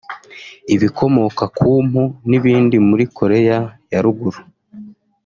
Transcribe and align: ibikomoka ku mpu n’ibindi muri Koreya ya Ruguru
ibikomoka 0.75 1.43
ku 1.57 1.69
mpu 1.89 2.03
n’ibindi 2.29 2.77
muri 2.87 3.05
Koreya 3.17 3.57
ya 3.91 3.99
Ruguru 4.05 4.39